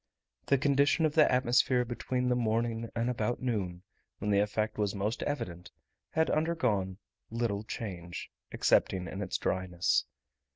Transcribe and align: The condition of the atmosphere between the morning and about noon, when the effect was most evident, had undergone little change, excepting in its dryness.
The 0.47 0.57
condition 0.57 1.05
of 1.05 1.13
the 1.13 1.31
atmosphere 1.31 1.85
between 1.85 2.27
the 2.27 2.35
morning 2.35 2.89
and 2.95 3.07
about 3.07 3.39
noon, 3.39 3.83
when 4.17 4.31
the 4.31 4.39
effect 4.39 4.79
was 4.79 4.95
most 4.95 5.21
evident, 5.21 5.69
had 6.09 6.31
undergone 6.31 6.97
little 7.29 7.63
change, 7.63 8.31
excepting 8.51 9.07
in 9.07 9.21
its 9.21 9.37
dryness. 9.37 10.05